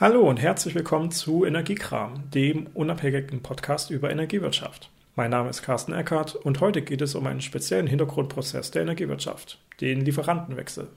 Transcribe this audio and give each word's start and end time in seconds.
Hallo 0.00 0.26
und 0.26 0.38
herzlich 0.38 0.74
willkommen 0.74 1.10
zu 1.10 1.44
Energiekram, 1.44 2.30
dem 2.30 2.68
unabhängigen 2.72 3.42
Podcast 3.42 3.90
über 3.90 4.10
Energiewirtschaft. 4.10 4.88
Mein 5.14 5.30
Name 5.30 5.50
ist 5.50 5.60
Carsten 5.60 5.92
Eckert 5.92 6.36
und 6.36 6.62
heute 6.62 6.80
geht 6.80 7.02
es 7.02 7.14
um 7.14 7.26
einen 7.26 7.42
speziellen 7.42 7.86
Hintergrundprozess 7.86 8.70
der 8.70 8.80
Energiewirtschaft, 8.80 9.58
den 9.82 10.00
Lieferantenwechsel. 10.00 10.88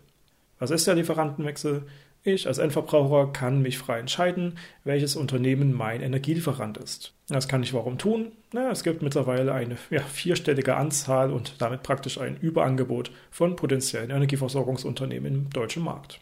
Was 0.58 0.71
ist 0.71 0.88
der 0.88 0.96
Lieferantenwechsel? 0.96 1.84
Ich 2.24 2.47
als 2.47 2.60
Endverbraucher 2.60 3.34
kann 3.34 3.62
mich 3.62 3.78
frei 3.78 4.00
entscheiden, 4.00 4.58
welches 4.86 5.18
Unternehmen 5.18 5.74
mein 5.74 6.02
Energielieferant 6.02 6.78
ist. 6.78 7.14
Das 7.28 7.50
kann 7.50 7.62
ich 7.62 7.74
warum 7.74 7.98
tun? 7.98 8.32
Na, 8.54 8.72
es 8.72 8.86
gibt 8.86 9.02
mittlerweile 9.02 9.54
eine 9.54 9.76
ja, 9.90 10.00
vierstellige 10.00 10.78
Anzahl 10.78 11.30
und 11.34 11.62
damit 11.62 11.84
praktisch 11.84 12.22
ein 12.22 12.38
Überangebot 12.38 13.12
von 13.32 13.58
potenziellen 13.58 14.12
Energieversorgungsunternehmen 14.12 15.34
im 15.34 15.50
deutschen 15.50 15.84
Markt. 15.84 16.22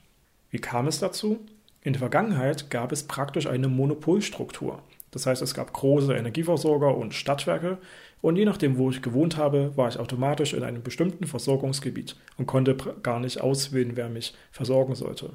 Wie 0.50 0.58
kam 0.58 0.88
es 0.88 0.98
dazu? 0.98 1.46
In 1.84 1.94
der 1.94 2.00
Vergangenheit 2.00 2.70
gab 2.70 2.92
es 2.92 3.04
praktisch 3.04 3.48
eine 3.48 3.68
Monopolstruktur. 3.68 4.84
Das 5.10 5.26
heißt, 5.26 5.42
es 5.42 5.54
gab 5.54 5.74
große 5.74 6.14
Energieversorger 6.14 6.96
und 6.96 7.14
Stadtwerke 7.14 7.80
und 8.22 8.38
je 8.38 8.46
nachdem, 8.46 8.78
wo 8.78 8.92
ich 8.92 9.02
gewohnt 9.02 9.36
habe, 9.36 9.76
war 9.76 9.90
ich 9.90 10.00
automatisch 10.00 10.54
in 10.54 10.64
einem 10.64 10.84
bestimmten 10.84 11.26
Versorgungsgebiet 11.26 12.16
und 12.38 12.46
konnte 12.46 12.78
gar 13.02 13.20
nicht 13.20 13.42
auswählen, 13.42 13.96
wer 13.96 14.10
mich 14.10 14.34
versorgen 14.52 14.96
sollte. 14.96 15.32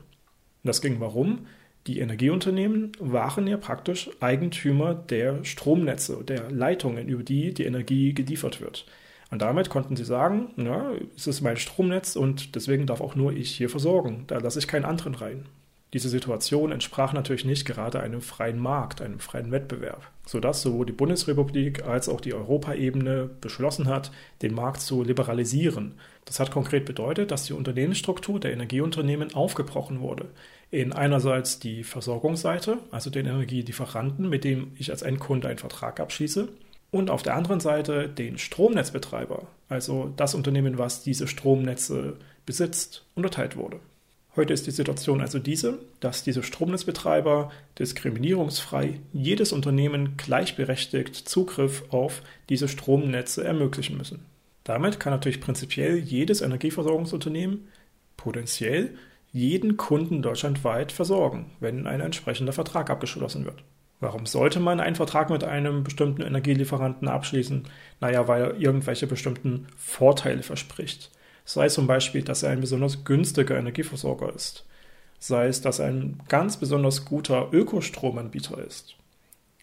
Das 0.62 0.80
ging 0.80 1.01
warum? 1.01 1.46
Die 1.87 1.98
Energieunternehmen 1.98 2.92
waren 2.98 3.46
ja 3.46 3.56
praktisch 3.56 4.10
Eigentümer 4.20 4.95
der 4.95 5.45
Stromnetze, 5.45 6.24
der 6.24 6.51
Leitungen, 6.51 7.09
über 7.09 7.23
die 7.23 7.54
die 7.54 7.65
Energie 7.65 8.15
geliefert 8.15 8.60
wird. 8.60 8.87
Und 9.30 9.42
damit 9.42 9.68
konnten 9.68 9.96
sie 9.96 10.04
sagen, 10.04 10.52
na, 10.56 10.92
es 11.16 11.26
ist 11.26 11.40
mein 11.42 11.56
Stromnetz 11.56 12.16
und 12.16 12.54
deswegen 12.54 12.87
darf 12.87 13.01
auch 13.01 13.16
nur 13.16 13.32
ich 13.32 13.51
hier 13.51 13.68
versorgen. 13.68 14.24
Da 14.28 14.38
lasse 14.38 14.59
ich 14.60 14.68
keinen 14.68 14.84
anderen 14.84 15.15
rein. 15.16 15.46
Diese 15.96 16.10
Situation 16.10 16.73
entsprach 16.73 17.14
natürlich 17.14 17.46
nicht 17.46 17.64
gerade 17.64 18.00
einem 18.00 18.20
freien 18.20 18.59
Markt, 18.59 19.00
einem 19.00 19.18
freien 19.18 19.50
Wettbewerb, 19.50 20.02
sodass 20.27 20.60
sowohl 20.60 20.84
die 20.84 20.92
Bundesrepublik 20.92 21.87
als 21.87 22.10
auch 22.10 22.20
die 22.20 22.34
Europaebene 22.34 23.30
beschlossen 23.40 23.88
hat, 23.88 24.12
den 24.43 24.52
Markt 24.52 24.82
zu 24.82 25.02
liberalisieren. 25.02 25.95
Das 26.26 26.38
hat 26.38 26.51
konkret 26.51 26.85
bedeutet, 26.85 27.30
dass 27.30 27.46
die 27.46 27.54
Unternehmensstruktur 27.54 28.38
der 28.38 28.52
Energieunternehmen 28.52 29.32
aufgebrochen 29.35 30.01
wurde. 30.01 30.26
In 30.70 30.93
einerseits 30.93 31.60
die 31.60 31.82
Versorgungsseite, 31.82 32.76
also 32.90 33.09
den 33.09 33.24
Energielieferanten, 33.24 34.29
mit 34.29 34.45
dem 34.45 34.73
ich 34.76 34.90
als 34.90 35.01
Endkunde 35.01 35.48
einen 35.48 35.57
Vertrag 35.57 35.98
abschließe, 35.98 36.46
und 36.90 37.09
auf 37.09 37.23
der 37.23 37.37
anderen 37.37 37.60
Seite 37.60 38.07
den 38.07 38.37
Stromnetzbetreiber, 38.37 39.46
also 39.70 40.13
das 40.15 40.35
Unternehmen, 40.35 40.76
was 40.76 41.02
diese 41.02 41.26
Stromnetze 41.26 42.18
besitzt, 42.45 43.07
unterteilt 43.15 43.57
wurde. 43.57 43.80
Heute 44.37 44.52
ist 44.52 44.66
die 44.66 44.70
Situation 44.70 45.23
also 45.23 45.38
diese, 45.38 45.79
dass 46.01 46.23
diese 46.23 46.42
Stromnetzbetreiber 46.42 47.51
diskriminierungsfrei 47.79 49.01
jedes 49.15 49.51
Unternehmen 49.51 50.18
gleichberechtigt 50.18 51.16
Zugriff 51.16 51.84
auf 51.88 52.20
diese 52.51 52.68
Stromnetze 52.68 53.42
ermöglichen 53.45 53.96
müssen. 53.96 54.26
Damit 54.62 55.01
kann 55.01 55.14
natürlich 55.14 55.40
prinzipiell 55.40 55.96
jedes 55.96 56.42
Energieversorgungsunternehmen 56.42 57.68
potenziell 58.18 58.90
jeden 59.32 59.79
Kunden 59.79 60.20
deutschlandweit 60.20 60.92
versorgen, 60.92 61.52
wenn 61.60 61.87
ein 61.87 62.01
entsprechender 62.01 62.52
Vertrag 62.52 62.90
abgeschlossen 62.90 63.46
wird. 63.46 63.62
Warum 64.00 64.26
sollte 64.26 64.60
man 64.60 64.81
einen 64.81 64.97
Vertrag 64.97 65.31
mit 65.31 65.44
einem 65.44 65.82
bestimmten 65.82 66.20
Energielieferanten 66.20 67.09
abschließen? 67.09 67.64
Naja, 68.00 68.28
weil 68.28 68.42
er 68.42 68.56
irgendwelche 68.56 69.06
bestimmten 69.06 69.66
Vorteile 69.78 70.42
verspricht 70.42 71.10
sei 71.47 71.66
es 71.66 71.75
zum 71.75 71.86
Beispiel, 71.86 72.22
dass 72.22 72.42
er 72.42 72.50
ein 72.50 72.60
besonders 72.60 73.04
günstiger 73.04 73.56
Energieversorger 73.56 74.34
ist, 74.34 74.66
sei 75.19 75.47
es, 75.47 75.62
dass 75.62 75.78
er 75.78 75.86
ein 75.86 76.20
ganz 76.28 76.58
besonders 76.58 77.06
guter 77.06 77.48
Ökostromanbieter 77.52 78.58
ist, 78.58 78.97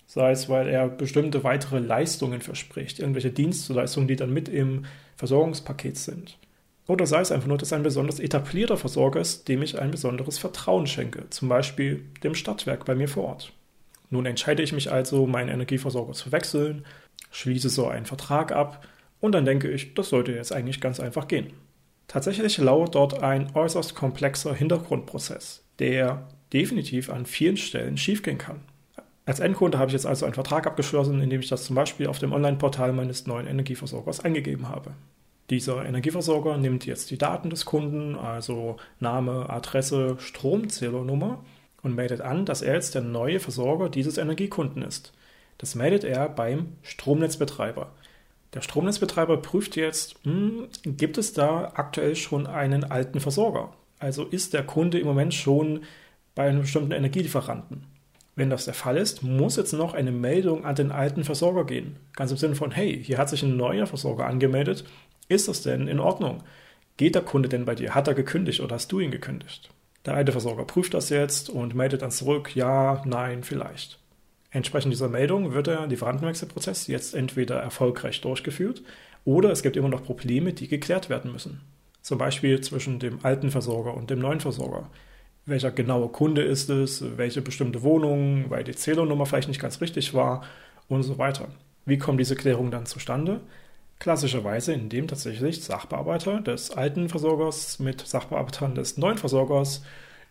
sei 0.08 0.32
es, 0.32 0.50
weil 0.50 0.70
er 0.70 0.88
bestimmte 0.88 1.44
weitere 1.44 1.80
Leistungen 1.80 2.42
verspricht, 2.42 3.00
irgendwelche 3.00 3.32
Dienstleistungen, 3.32 4.08
die 4.08 4.16
dann 4.16 4.34
mit 4.34 4.50
im 4.50 4.86
Versorgungspaket 5.18 5.98
sind. 5.98 6.40
Oder 6.88 7.06
sei 7.06 7.22
es 7.22 7.32
einfach 7.32 7.48
nur, 7.48 7.58
dass 7.58 7.72
er 7.72 7.78
ein 7.78 7.84
besonders 7.84 8.20
etablierter 8.20 8.78
Versorger 8.78 9.20
ist, 9.20 9.48
dem 9.48 9.62
ich 9.62 9.80
ein 9.80 9.92
besonderes 9.92 10.38
Vertrauen 10.38 10.88
schenke, 10.88 11.30
zum 11.30 11.48
Beispiel 11.48 12.04
dem 12.24 12.36
Stadtwerk 12.36 12.86
bei 12.86 12.96
mir 12.96 13.08
vor 13.08 13.26
Ort. 13.26 13.54
Nun 14.10 14.26
entscheide 14.26 14.64
ich 14.64 14.74
mich 14.74 14.92
also, 14.92 15.26
meinen 15.26 15.50
Energieversorger 15.50 16.14
zu 16.14 16.32
wechseln, 16.32 16.86
schließe 17.32 17.70
so 17.70 17.88
einen 17.88 18.06
Vertrag 18.06 18.52
ab 18.52 18.86
und 19.20 19.34
dann 19.34 19.46
denke 19.46 19.70
ich, 19.70 19.94
das 19.94 20.10
sollte 20.10 20.34
jetzt 20.34 20.54
eigentlich 20.54 20.82
ganz 20.82 21.00
einfach 21.00 21.28
gehen. 21.28 21.54
Tatsächlich 22.14 22.60
lauert 22.60 22.94
dort 22.94 23.24
ein 23.24 23.56
äußerst 23.56 23.96
komplexer 23.96 24.54
Hintergrundprozess, 24.54 25.64
der 25.80 26.28
definitiv 26.54 27.10
an 27.10 27.26
vielen 27.26 27.58
Stellen 27.58 27.98
schiefgehen 27.98 28.38
kann. 28.38 28.60
Als 29.26 29.40
Endkunde 29.40 29.80
habe 29.80 29.88
ich 29.90 29.94
jetzt 29.94 30.06
also 30.06 30.26
einen 30.26 30.36
Vertrag 30.36 30.68
abgeschlossen, 30.68 31.20
indem 31.22 31.40
ich 31.40 31.50
das 31.50 31.64
zum 31.64 31.76
Beispiel 31.76 32.06
auf 32.06 32.20
dem 32.20 32.32
Online-Portal 32.32 32.94
meines 32.94 33.26
neuen 33.26 33.48
Energieversorgers 33.48 34.20
eingegeben 34.20 34.70
habe. 34.70 34.92
Dieser 35.50 35.84
Energieversorger 35.86 36.56
nimmt 36.60 36.86
jetzt 36.86 37.10
die 37.10 37.18
Daten 37.18 37.50
des 37.50 37.66
Kunden, 37.66 38.16
also 38.16 38.78
Name, 39.00 39.50
Adresse, 39.50 40.18
Stromzählernummer, 40.20 41.44
und 41.82 41.96
meldet 41.96 42.22
an, 42.22 42.46
dass 42.46 42.62
er 42.62 42.76
jetzt 42.76 42.94
der 42.94 43.02
neue 43.02 43.40
Versorger 43.40 43.90
dieses 43.90 44.20
Energiekunden 44.20 44.84
ist. 44.84 45.14
Das 45.58 45.74
meldet 45.74 46.04
er 46.04 46.30
beim 46.30 46.74
Stromnetzbetreiber. 46.84 47.92
Der 48.54 48.62
Stromnetzbetreiber 48.62 49.38
prüft 49.38 49.76
jetzt, 49.76 50.16
hm, 50.24 50.68
gibt 50.86 51.18
es 51.18 51.34
da 51.34 51.72
aktuell 51.74 52.16
schon 52.16 52.46
einen 52.46 52.84
alten 52.84 53.20
Versorger? 53.20 53.74
Also 54.00 54.26
ist 54.26 54.54
der 54.54 54.64
Kunde 54.64 55.00
im 55.00 55.08
Moment 55.08 55.34
schon 55.34 55.82
bei 56.36 56.48
einem 56.48 56.62
bestimmten 56.62 56.92
Energielieferanten? 56.92 57.86
Wenn 58.36 58.50
das 58.50 58.66
der 58.66 58.74
Fall 58.74 58.98
ist, 58.98 59.24
muss 59.24 59.58
jetzt 59.58 59.74
noch 59.74 59.94
eine 59.94 60.12
Meldung 60.12 60.66
an 60.66 60.76
den 60.76 60.92
alten 60.92 61.24
Versorger 61.24 61.66
gehen. 61.66 61.98
Ganz 62.16 62.32
im 62.32 62.38
Sinne 62.38 62.56
von, 62.56 62.72
hey, 62.72 63.04
hier 63.04 63.18
hat 63.18 63.30
sich 63.30 63.44
ein 63.44 63.58
neuer 63.58 63.86
Versorger 63.86 64.26
angemeldet. 64.26 64.86
Ist 65.28 65.48
das 65.48 65.62
denn 65.62 65.88
in 65.88 66.00
Ordnung? 66.00 66.44
Geht 66.98 67.16
der 67.16 67.22
Kunde 67.22 67.50
denn 67.50 67.66
bei 67.66 67.76
dir? 67.76 67.94
Hat 67.96 68.08
er 68.08 68.14
gekündigt 68.14 68.60
oder 68.60 68.76
hast 68.76 68.92
du 68.92 69.00
ihn 69.00 69.12
gekündigt? 69.12 69.70
Der 70.06 70.16
alte 70.16 70.32
Versorger 70.32 70.66
prüft 70.66 70.94
das 70.94 71.10
jetzt 71.10 71.50
und 71.50 71.76
meldet 71.76 72.02
dann 72.02 72.12
zurück, 72.12 72.56
ja, 72.56 73.02
nein, 73.06 73.44
vielleicht. 73.44 74.00
Entsprechend 74.54 74.94
dieser 74.94 75.10
Meldung 75.10 75.54
wird 75.54 75.66
der 75.66 75.88
Lieferantenwechselprozess 75.88 76.86
jetzt 76.86 77.16
entweder 77.16 77.56
erfolgreich 77.56 78.22
durchgeführt 78.22 78.84
oder 79.26 79.50
es 79.50 79.64
gibt 79.64 79.76
immer 79.76 79.90
noch 79.90 80.04
Probleme, 80.04 80.54
die 80.54 80.68
geklärt 80.68 81.10
werden 81.10 81.32
müssen. 81.32 81.62
Zum 82.04 82.20
Beispiel 82.20 82.62
zwischen 82.62 83.00
dem 83.00 83.26
alten 83.26 83.50
Versorger 83.50 83.96
und 83.96 84.12
dem 84.12 84.20
neuen 84.20 84.42
Versorger. 84.42 84.92
Welcher 85.48 85.72
genaue 85.72 86.10
Kunde 86.10 86.44
ist 86.44 86.70
es, 86.70 87.04
welche 87.18 87.42
bestimmte 87.42 87.82
Wohnung, 87.82 88.46
weil 88.50 88.64
die 88.64 88.76
Zählernummer 88.76 89.26
vielleicht 89.26 89.48
nicht 89.48 89.60
ganz 89.60 89.82
richtig 89.82 90.14
war 90.14 90.44
und 90.88 91.02
so 91.02 91.18
weiter. 91.18 91.48
Wie 91.86 91.98
kommen 91.98 92.20
diese 92.20 92.36
Klärungen 92.36 92.72
dann 92.72 92.86
zustande? 92.86 93.42
Klassischerweise, 93.98 94.74
indem 94.74 95.08
tatsächlich 95.08 95.64
Sachbearbeiter 95.64 96.42
des 96.42 96.70
alten 96.70 97.10
Versorgers 97.10 97.80
mit 97.80 98.06
Sachbearbeitern 98.06 98.76
des 98.76 98.98
neuen 98.98 99.18
Versorgers 99.18 99.82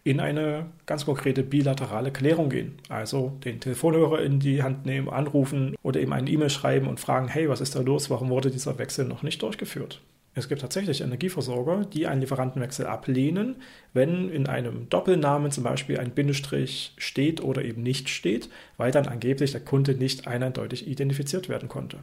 in 0.04 0.20
eine 0.20 0.66
ganz 0.86 1.04
konkrete 1.04 1.42
bilaterale 1.42 2.10
Klärung 2.10 2.50
gehen. 2.50 2.78
Also 2.88 3.32
den 3.44 3.60
Telefonhörer 3.60 4.22
in 4.22 4.40
die 4.40 4.62
Hand 4.62 4.84
nehmen, 4.84 5.08
anrufen 5.08 5.76
oder 5.82 6.00
eben 6.00 6.12
eine 6.12 6.28
E-Mail 6.28 6.50
schreiben 6.50 6.88
und 6.88 6.98
fragen, 6.98 7.28
hey, 7.28 7.48
was 7.48 7.60
ist 7.60 7.76
da 7.76 7.80
los? 7.80 8.10
Warum 8.10 8.28
wurde 8.30 8.50
dieser 8.50 8.78
Wechsel 8.78 9.04
noch 9.04 9.22
nicht 9.22 9.42
durchgeführt? 9.42 10.00
Es 10.34 10.48
gibt 10.48 10.62
tatsächlich 10.62 11.02
Energieversorger, 11.02 11.84
die 11.84 12.06
einen 12.06 12.22
Lieferantenwechsel 12.22 12.86
ablehnen, 12.86 13.56
wenn 13.92 14.30
in 14.30 14.46
einem 14.46 14.88
Doppelnamen 14.88 15.50
zum 15.50 15.62
Beispiel 15.62 15.98
ein 15.98 16.12
Bindestrich 16.12 16.94
steht 16.96 17.42
oder 17.42 17.62
eben 17.62 17.82
nicht 17.82 18.08
steht, 18.08 18.48
weil 18.78 18.92
dann 18.92 19.06
angeblich 19.06 19.52
der 19.52 19.60
Kunde 19.60 19.94
nicht 19.94 20.26
eindeutig 20.26 20.88
identifiziert 20.88 21.50
werden 21.50 21.68
konnte. 21.68 21.98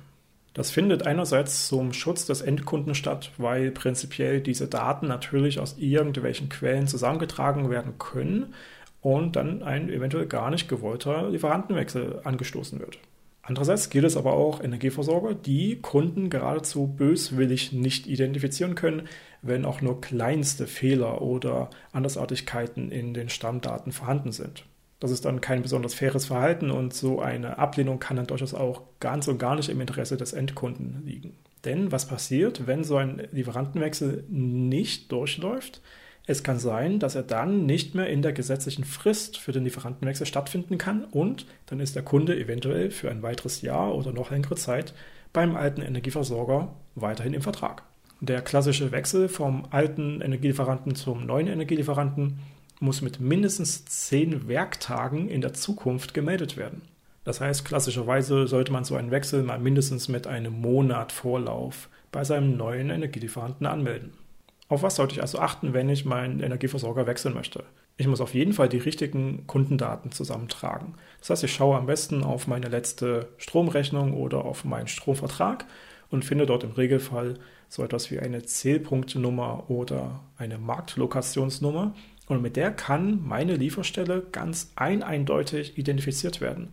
Das 0.60 0.72
findet 0.72 1.08
einerseits 1.08 1.70
zum 1.70 1.94
Schutz 1.94 2.26
des 2.26 2.42
Endkunden 2.42 2.94
statt, 2.94 3.32
weil 3.38 3.72
prinzipiell 3.72 4.42
diese 4.42 4.68
Daten 4.68 5.08
natürlich 5.08 5.58
aus 5.58 5.78
irgendwelchen 5.78 6.50
Quellen 6.50 6.86
zusammengetragen 6.86 7.70
werden 7.70 7.94
können 7.98 8.54
und 9.00 9.38
dann 9.38 9.64
ein 9.64 9.90
eventuell 9.90 10.26
gar 10.26 10.52
nicht 10.52 10.68
gewollter 10.68 11.30
Lieferantenwechsel 11.30 12.20
angestoßen 12.26 12.78
wird. 12.82 13.00
Andererseits 13.42 13.90
gilt 13.90 14.04
es 14.04 14.18
aber 14.18 14.34
auch 14.34 14.62
Energieversorger, 14.62 15.34
die 15.34 15.78
Kunden 15.78 16.30
geradezu 16.30 16.88
böswillig 16.88 17.72
nicht 17.72 18.06
identifizieren 18.06 18.76
können, 18.76 19.08
wenn 19.42 19.64
auch 19.64 19.80
nur 19.80 20.02
kleinste 20.02 20.68
Fehler 20.68 21.22
oder 21.22 21.70
Andersartigkeiten 21.94 22.92
in 22.92 23.14
den 23.14 23.30
Stammdaten 23.30 23.94
vorhanden 23.94 24.34
sind. 24.34 24.66
Das 25.00 25.12
ist 25.12 25.26
dann 25.26 25.40
kein 25.40 25.62
besonders 25.62 25.94
faires 25.94 26.26
Verhalten 26.26 26.72
und 26.72 26.94
so 26.94 27.22
eine 27.22 27.58
Ablehnung 27.58 28.00
kann 28.00 28.18
dann 28.18 28.28
durchaus 28.28 28.54
auch 28.54 28.82
ganz 29.00 29.28
und 29.28 29.38
gar 29.38 29.56
nicht 29.56 29.70
im 29.70 29.80
Interesse 29.80 30.18
des 30.18 30.34
Endkunden 30.34 31.04
liegen. 31.06 31.38
Denn 31.66 31.92
was 31.92 32.08
passiert, 32.08 32.68
wenn 32.68 32.84
so 32.84 32.98
ein 32.98 33.28
Lieferantenwechsel 33.32 34.26
nicht 34.30 35.12
durchläuft? 35.12 35.82
Es 36.26 36.44
kann 36.44 36.60
sein, 36.60 37.00
dass 37.00 37.16
er 37.16 37.24
dann 37.24 37.66
nicht 37.66 37.96
mehr 37.96 38.08
in 38.08 38.22
der 38.22 38.34
gesetzlichen 38.34 38.84
Frist 38.84 39.38
für 39.38 39.52
den 39.52 39.64
Lieferantenwechsel 39.64 40.28
stattfinden 40.28 40.78
kann 40.78 41.06
und 41.06 41.48
dann 41.66 41.80
ist 41.80 41.96
der 41.96 42.04
Kunde 42.04 42.38
eventuell 42.38 42.92
für 42.92 43.10
ein 43.10 43.24
weiteres 43.24 43.62
Jahr 43.62 43.96
oder 43.96 44.12
noch 44.12 44.30
längere 44.30 44.56
Zeit 44.56 44.94
beim 45.34 45.56
alten 45.56 45.82
Energieversorger 45.82 46.76
weiterhin 46.96 47.34
im 47.34 47.42
Vertrag. 47.42 47.84
Der 48.22 48.42
klassische 48.42 48.92
Wechsel 48.92 49.30
vom 49.30 49.66
alten 49.72 50.22
Energielieferanten 50.22 50.94
zum 50.94 51.26
neuen 51.26 51.48
Energielieferanten 51.48 52.40
muss 52.80 53.02
mit 53.02 53.20
mindestens 53.20 53.86
zehn 53.86 54.48
Werktagen 54.48 55.30
in 55.30 55.42
der 55.42 55.54
Zukunft 55.54 56.14
gemeldet 56.14 56.58
werden. 56.58 56.82
Das 57.24 57.42
heißt, 57.42 57.66
klassischerweise 57.66 58.48
sollte 58.48 58.72
man 58.72 58.86
so 58.86 58.96
einen 58.96 59.12
Wechsel 59.12 59.44
mal 59.44 59.60
mindestens 59.60 60.08
mit 60.08 60.26
einem 60.28 60.62
Monat 60.62 61.12
Vorlauf 61.12 61.90
bei 62.12 62.24
seinem 62.24 62.58
neuen 62.58 62.90
Energielieferanten 62.90 63.68
anmelden. 63.68 64.14
Auf 64.68 64.84
was 64.84 64.96
sollte 64.96 65.16
ich 65.16 65.22
also 65.22 65.40
achten, 65.40 65.74
wenn 65.74 65.90
ich 65.90 66.06
meinen 66.06 66.40
Energieversorger 66.40 67.08
wechseln 67.08 67.34
möchte? 67.34 67.64
Ich 67.98 68.08
muss 68.08 68.22
auf 68.22 68.34
jeden 68.34 68.54
Fall 68.54 68.70
die 68.70 68.78
richtigen 68.78 69.46
Kundendaten 69.46 70.12
zusammentragen. 70.12 70.94
Das 71.20 71.32
heißt, 71.32 71.44
ich 71.44 71.54
schaue 71.54 71.78
am 71.78 71.86
besten 71.86 72.24
auf 72.24 72.48
meine 72.48 72.70
letzte 72.70 73.28
Stromrechnung 73.38 74.14
oder 74.14 74.46
auf 74.46 74.64
meinen 74.64 74.88
Stromvertrag 74.88 75.66
und 76.10 76.24
finde 76.24 76.46
dort 76.46 76.64
im 76.64 76.72
Regelfall 76.72 77.36
so 77.68 77.84
etwas 77.84 78.10
wie 78.10 78.20
eine 78.20 78.44
Zählpunktnummer 78.44 79.70
oder 79.70 80.22
eine 80.38 80.58
Marktlokationsnummer. 80.58 81.94
Und 82.30 82.44
mit 82.44 82.56
der 82.56 82.72
kann 82.72 83.28
meine 83.28 83.56
Lieferstelle 83.56 84.24
ganz 84.32 84.72
ein 84.76 85.04
eindeutig 85.04 85.78
identifiziert 85.78 86.40
werden. 86.40 86.70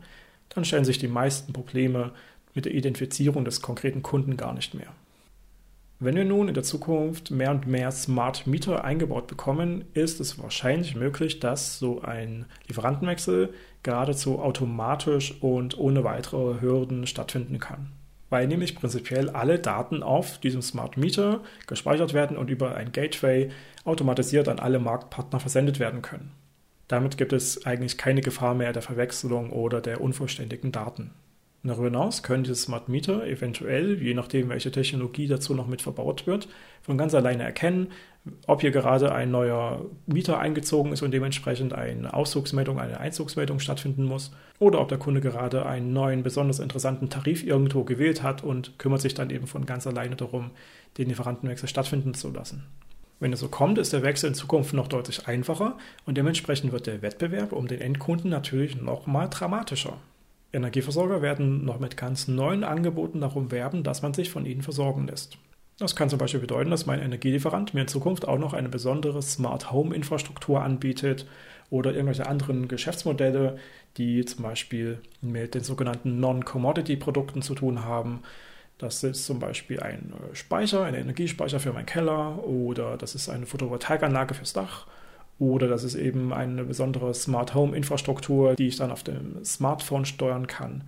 Dann 0.51 0.65
stellen 0.65 0.85
sich 0.85 0.99
die 0.99 1.09
meisten 1.09 1.53
Probleme 1.53 2.13
mit 2.55 2.67
der 2.67 2.75
Identifizierung 2.75 3.45
des 3.45 3.63
konkreten 3.63 4.03
Kunden 4.03 4.37
gar 4.37 4.53
nicht 4.53 4.75
mehr. 4.75 4.93
Wenn 5.99 6.15
wir 6.15 6.27
nun 6.27 6.49
in 6.49 6.55
der 6.55 6.63
Zukunft 6.63 7.31
mehr 7.31 7.51
und 7.51 7.67
mehr 7.67 7.91
Smart 7.91 8.47
Meter 8.47 8.85
eingebaut 8.85 9.29
bekommen, 9.29 9.87
ist 9.95 10.21
es 10.21 10.39
wahrscheinlich 10.39 10.95
möglich, 10.95 11.41
dass 11.41 11.79
so 11.79 12.03
ein 12.03 12.45
Lieferantenwechsel 12.69 13.55
geradezu 13.83 14.39
automatisch 14.39 15.41
und 15.41 15.79
ohne 15.79 16.05
weitere 16.05 16.61
Hürden 16.61 17.07
stattfinden 17.07 17.59
kann. 17.61 17.93
Weil 18.29 18.49
nämlich 18.49 18.75
prinzipiell 18.75 19.31
alle 19.31 19.59
Daten 19.59 20.03
auf 20.03 20.39
diesem 20.39 20.63
Smart 20.63 20.97
Meter 20.97 21.43
gespeichert 21.67 22.13
werden 22.13 22.37
und 22.37 22.51
über 22.51 22.75
ein 22.75 22.93
Gateway 22.93 23.51
automatisiert 23.85 24.49
an 24.49 24.59
alle 24.59 24.79
Marktpartner 24.79 25.39
versendet 25.39 25.79
werden 25.79 26.03
können. 26.03 26.33
Damit 26.89 27.19
gibt 27.19 27.33
es 27.33 27.67
eigentlich 27.67 27.99
keine 27.99 28.21
Gefahr 28.21 28.55
mehr 28.55 28.73
der 28.73 28.83
Verwechslung 28.83 29.51
oder 29.51 29.81
der 29.81 30.01
unvollständigen 30.01 30.73
Daten. 30.73 31.13
Darüber 31.63 31.87
hinaus 31.87 32.23
können 32.23 32.45
diese 32.45 32.55
Smart 32.55 32.89
Meter 32.89 33.27
eventuell, 33.27 34.01
je 34.01 34.15
nachdem 34.15 34.49
welche 34.49 34.71
Technologie 34.71 35.27
dazu 35.27 35.53
noch 35.53 35.67
mit 35.67 35.83
verbaut 35.83 36.27
wird, 36.27 36.49
von 36.83 36.97
ganz 36.97 37.13
alleine 37.13 37.43
erkennen, 37.43 37.89
ob 38.47 38.61
hier 38.61 38.71
gerade 38.71 39.13
ein 39.13 39.31
neuer 39.31 39.85
Mieter 40.07 40.39
eingezogen 40.39 40.93
ist 40.93 41.03
und 41.03 41.13
dementsprechend 41.13 41.73
eine 41.73 42.15
Auszugsmeldung, 42.15 42.79
eine 42.79 43.01
Einzugsmeldung 43.01 43.59
stattfinden 43.59 44.05
muss, 44.05 44.33
oder 44.59 44.81
ob 44.81 44.89
der 44.89 44.99
Kunde 44.99 45.21
gerade 45.21 45.67
einen 45.67 45.93
neuen, 45.93 46.23
besonders 46.23 46.61
interessanten 46.61 47.11
Tarif 47.11 47.45
irgendwo 47.45 47.85
gewählt 47.85 48.23
hat 48.23 48.45
und 48.45 48.79
kümmert 48.79 49.01
sich 49.01 49.15
dann 49.15 49.31
eben 49.31 49.47
von 49.47 49.67
ganz 49.67 49.87
alleine 49.87 50.17
darum, 50.17 50.53
den 50.99 51.09
Lieferantenwechsel 51.09 51.69
stattfinden 51.69 52.15
zu 52.15 52.31
lassen. 52.31 52.65
Wenn 53.19 53.33
es 53.33 53.41
so 53.41 53.49
kommt, 53.49 53.79
ist 53.79 53.93
der 53.93 54.03
Wechsel 54.03 54.29
in 54.29 54.35
Zukunft 54.35 54.75
noch 54.75 54.89
deutlich 54.89 55.27
einfacher 55.27 55.79
und 56.05 56.19
dementsprechend 56.19 56.73
wird 56.73 56.87
der 56.87 57.03
Wettbewerb 57.03 57.53
um 57.53 57.67
den 57.67 57.81
Endkunden 57.81 58.31
natürlich 58.31 58.81
noch 58.81 59.07
mal 59.07 59.29
dramatischer. 59.29 59.97
Energieversorger 60.53 61.23
werden 61.23 61.65
noch 61.65 61.81
mit 61.81 61.97
ganz 61.97 62.29
neuen 62.29 62.65
Angeboten 62.65 63.21
darum 63.21 63.51
werben, 63.51 63.83
dass 63.83 64.03
man 64.03 64.15
sich 64.15 64.31
von 64.31 64.47
ihnen 64.47 64.63
versorgen 64.63 65.07
lässt. 65.07 65.39
Das 65.79 65.95
kann 65.95 66.09
zum 66.09 66.19
Beispiel 66.19 66.41
bedeuten, 66.41 66.71
dass 66.71 66.87
mein 66.87 67.03
Energielieferant 67.03 67.75
mir 67.75 67.83
in 67.83 67.89
Zukunft 67.89 68.27
auch 68.27 68.39
noch 68.39 68.55
eine 68.55 68.71
besondere 68.71 69.21
Smart 69.21 69.71
Home 69.73 69.95
Infrastruktur 69.95 70.63
anbietet 70.63 71.27
oder 71.69 71.93
irgendwelche 71.93 72.27
anderen 72.27 72.67
Geschäftsmodelle, 72.67 73.59
die 73.99 74.25
zum 74.25 74.43
Beispiel 74.45 75.01
mit 75.21 75.55
den 75.55 75.65
sogenannten 75.65 76.19
Non-Commodity-Produkten 76.19 77.43
zu 77.43 77.55
tun 77.55 77.85
haben. 77.85 78.23
Das 78.79 79.03
ist 79.05 79.27
zum 79.27 79.39
Beispiel 79.39 79.81
ein 79.81 80.15
Speicher, 80.33 80.85
ein 80.85 80.95
Energiespeicher 80.95 81.61
für 81.61 81.73
meinen 81.73 81.87
Keller 81.87 82.43
oder 82.45 82.97
das 82.97 83.15
ist 83.15 83.29
eine 83.29 83.47
Photovoltaikanlage 83.47 84.35
fürs 84.35 84.55
Dach 84.55 84.87
oder 85.39 85.69
das 85.69 85.85
ist 85.85 85.95
eben 85.95 86.33
eine 86.33 86.65
besondere 86.65 87.13
Smart 87.15 87.55
Home 87.55 87.77
Infrastruktur, 87.77 88.55
die 88.55 88.69
ich 88.69 88.77
dann 88.77 88.91
auf 88.91 89.03
dem 89.03 89.45
Smartphone 89.45 90.05
steuern 90.05 90.47
kann. 90.47 90.85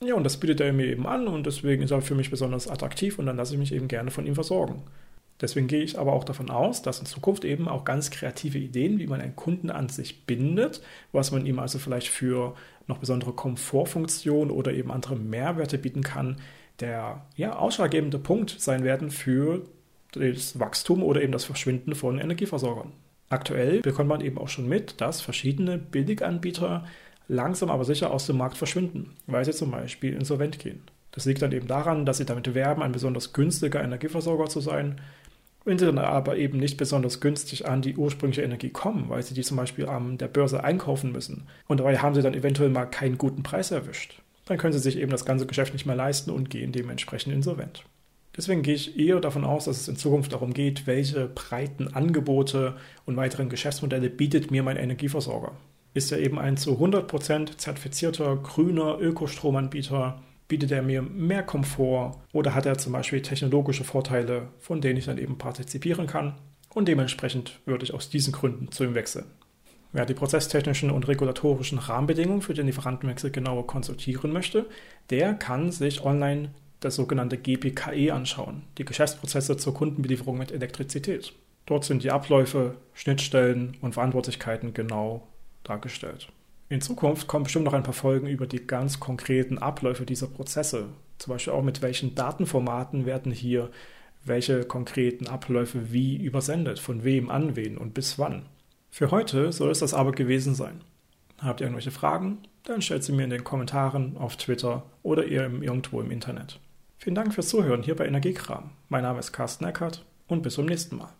Ja, 0.00 0.14
und 0.14 0.24
das 0.24 0.38
bietet 0.38 0.60
er 0.60 0.72
mir 0.72 0.86
eben 0.86 1.06
an 1.06 1.26
und 1.26 1.46
deswegen 1.46 1.82
ist 1.82 1.90
er 1.90 2.02
für 2.02 2.14
mich 2.14 2.30
besonders 2.30 2.68
attraktiv 2.68 3.18
und 3.18 3.26
dann 3.26 3.36
lasse 3.36 3.54
ich 3.54 3.58
mich 3.58 3.72
eben 3.72 3.88
gerne 3.88 4.10
von 4.10 4.26
ihm 4.26 4.34
versorgen. 4.34 4.82
Deswegen 5.40 5.68
gehe 5.68 5.82
ich 5.82 5.98
aber 5.98 6.12
auch 6.14 6.24
davon 6.24 6.50
aus, 6.50 6.82
dass 6.82 6.98
in 6.98 7.06
Zukunft 7.06 7.44
eben 7.44 7.68
auch 7.68 7.84
ganz 7.84 8.10
kreative 8.10 8.58
Ideen, 8.58 8.98
wie 8.98 9.06
man 9.06 9.20
einen 9.20 9.36
Kunden 9.36 9.70
an 9.70 9.88
sich 9.88 10.24
bindet, 10.24 10.80
was 11.12 11.30
man 11.30 11.44
ihm 11.44 11.58
also 11.58 11.78
vielleicht 11.78 12.08
für 12.08 12.54
noch 12.86 12.98
besondere 12.98 13.32
Komfortfunktionen 13.32 14.50
oder 14.50 14.72
eben 14.72 14.90
andere 14.90 15.16
Mehrwerte 15.16 15.76
bieten 15.78 16.02
kann, 16.02 16.36
der 16.80 17.26
ja, 17.36 17.56
ausschlaggebende 17.56 18.18
Punkt 18.18 18.56
sein 18.58 18.84
werden 18.84 19.10
für 19.10 19.62
das 20.12 20.58
Wachstum 20.58 21.02
oder 21.02 21.22
eben 21.22 21.32
das 21.32 21.44
Verschwinden 21.44 21.94
von 21.94 22.18
Energieversorgern. 22.18 22.92
Aktuell 23.28 23.80
bekommt 23.80 24.08
man 24.08 24.20
eben 24.20 24.38
auch 24.38 24.48
schon 24.48 24.68
mit, 24.68 25.00
dass 25.00 25.20
verschiedene 25.20 25.78
Billiganbieter 25.78 26.84
langsam 27.28 27.70
aber 27.70 27.84
sicher 27.84 28.10
aus 28.10 28.26
dem 28.26 28.36
Markt 28.36 28.56
verschwinden, 28.56 29.16
weil 29.26 29.44
sie 29.44 29.52
zum 29.52 29.72
Beispiel 29.72 30.14
insolvent 30.14 30.58
gehen. 30.58 30.82
Das 31.10 31.24
liegt 31.24 31.42
dann 31.42 31.52
eben 31.52 31.66
daran, 31.66 32.06
dass 32.06 32.18
sie 32.18 32.26
damit 32.26 32.54
werben, 32.54 32.82
ein 32.82 32.92
besonders 32.92 33.32
günstiger 33.32 33.82
Energieversorger 33.82 34.46
zu 34.46 34.60
sein. 34.60 35.00
Wenn 35.64 35.78
sie 35.78 35.86
dann 35.86 35.98
aber 35.98 36.36
eben 36.36 36.58
nicht 36.58 36.76
besonders 36.76 37.20
günstig 37.20 37.66
an 37.66 37.82
die 37.82 37.96
ursprüngliche 37.96 38.42
Energie 38.42 38.70
kommen, 38.70 39.08
weil 39.08 39.22
sie 39.22 39.34
die 39.34 39.42
zum 39.42 39.56
Beispiel 39.56 39.88
an 39.88 40.18
der 40.18 40.28
Börse 40.28 40.62
einkaufen 40.62 41.10
müssen 41.10 41.48
und 41.66 41.80
dabei 41.80 41.98
haben 41.98 42.14
sie 42.14 42.22
dann 42.22 42.34
eventuell 42.34 42.68
mal 42.68 42.86
keinen 42.86 43.18
guten 43.18 43.42
Preis 43.42 43.72
erwischt, 43.72 44.20
dann 44.44 44.58
können 44.58 44.74
sie 44.74 44.78
sich 44.78 44.98
eben 44.98 45.10
das 45.10 45.24
ganze 45.24 45.46
Geschäft 45.46 45.72
nicht 45.72 45.86
mehr 45.86 45.96
leisten 45.96 46.30
und 46.30 46.50
gehen 46.50 46.70
dementsprechend 46.70 47.34
insolvent. 47.34 47.82
Deswegen 48.36 48.62
gehe 48.62 48.74
ich 48.74 48.98
eher 48.98 49.20
davon 49.20 49.44
aus, 49.44 49.64
dass 49.64 49.80
es 49.80 49.88
in 49.88 49.96
Zukunft 49.96 50.32
darum 50.32 50.52
geht, 50.52 50.86
welche 50.86 51.26
breiten 51.26 51.94
Angebote 51.94 52.76
und 53.06 53.16
weiteren 53.16 53.48
Geschäftsmodelle 53.48 54.10
bietet 54.10 54.50
mir 54.50 54.62
mein 54.62 54.76
Energieversorger. 54.76 55.52
Ist 55.94 56.12
er 56.12 56.18
eben 56.18 56.38
ein 56.38 56.58
zu 56.58 56.72
100% 56.72 57.56
zertifizierter 57.56 58.36
grüner 58.36 58.98
Ökostromanbieter? 59.00 60.20
Bietet 60.48 60.70
er 60.70 60.82
mir 60.82 61.00
mehr 61.00 61.42
Komfort 61.42 62.18
oder 62.32 62.54
hat 62.54 62.66
er 62.66 62.76
zum 62.76 62.92
Beispiel 62.92 63.22
technologische 63.22 63.84
Vorteile, 63.84 64.48
von 64.60 64.82
denen 64.82 64.98
ich 64.98 65.06
dann 65.06 65.18
eben 65.18 65.38
partizipieren 65.38 66.06
kann? 66.06 66.34
Und 66.74 66.88
dementsprechend 66.88 67.60
würde 67.64 67.84
ich 67.84 67.94
aus 67.94 68.10
diesen 68.10 68.34
Gründen 68.34 68.70
zu 68.70 68.84
ihm 68.84 68.94
wechseln. 68.94 69.24
Wer 69.92 70.04
die 70.04 70.12
prozesstechnischen 70.12 70.90
und 70.90 71.08
regulatorischen 71.08 71.78
Rahmenbedingungen 71.78 72.42
für 72.42 72.52
den 72.52 72.66
Lieferantenwechsel 72.66 73.30
genauer 73.30 73.66
konsultieren 73.66 74.30
möchte, 74.30 74.66
der 75.08 75.32
kann 75.32 75.72
sich 75.72 76.04
online 76.04 76.50
das 76.80 76.96
sogenannte 76.96 77.36
GPKE 77.36 78.12
anschauen, 78.12 78.62
die 78.78 78.84
Geschäftsprozesse 78.84 79.56
zur 79.56 79.74
Kundenbelieferung 79.74 80.38
mit 80.38 80.52
Elektrizität. 80.52 81.32
Dort 81.66 81.84
sind 81.84 82.04
die 82.04 82.10
Abläufe, 82.10 82.76
Schnittstellen 82.94 83.76
und 83.80 83.94
Verantwortlichkeiten 83.94 84.72
genau 84.72 85.26
dargestellt. 85.64 86.28
In 86.68 86.80
Zukunft 86.80 87.28
kommen 87.28 87.44
bestimmt 87.44 87.64
noch 87.64 87.72
ein 87.72 87.82
paar 87.82 87.94
Folgen 87.94 88.26
über 88.26 88.46
die 88.46 88.66
ganz 88.66 89.00
konkreten 89.00 89.58
Abläufe 89.58 90.04
dieser 90.04 90.26
Prozesse. 90.26 90.86
Zum 91.18 91.32
Beispiel 91.32 91.52
auch 91.52 91.62
mit 91.62 91.82
welchen 91.82 92.14
Datenformaten 92.14 93.06
werden 93.06 93.32
hier 93.32 93.70
welche 94.24 94.64
konkreten 94.64 95.28
Abläufe 95.28 95.92
wie 95.92 96.16
übersendet, 96.16 96.80
von 96.80 97.04
wem 97.04 97.30
an 97.30 97.54
wen 97.54 97.78
und 97.78 97.94
bis 97.94 98.18
wann. 98.18 98.42
Für 98.90 99.10
heute 99.10 99.52
soll 99.52 99.70
es 99.70 99.78
das 99.78 99.94
aber 99.94 100.12
gewesen 100.12 100.54
sein. 100.54 100.80
Habt 101.38 101.60
ihr 101.60 101.66
irgendwelche 101.66 101.90
Fragen? 101.90 102.38
Dann 102.64 102.82
stellt 102.82 103.04
sie 103.04 103.12
mir 103.12 103.24
in 103.24 103.30
den 103.30 103.44
Kommentaren 103.44 104.16
auf 104.16 104.36
Twitter 104.36 104.84
oder 105.02 105.24
irgendwo 105.26 106.00
im 106.00 106.10
Internet. 106.10 106.58
Vielen 106.98 107.14
Dank 107.14 107.34
fürs 107.34 107.48
Zuhören 107.48 107.82
hier 107.82 107.94
bei 107.94 108.06
Energiekram. 108.06 108.70
Mein 108.88 109.02
Name 109.02 109.20
ist 109.20 109.32
Carsten 109.32 109.64
Eckert 109.64 110.04
und 110.26 110.42
bis 110.42 110.54
zum 110.54 110.66
nächsten 110.66 110.96
Mal. 110.96 111.12